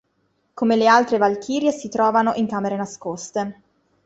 [0.55, 3.61] Come le altre valchirie si trovano in camere nascoste.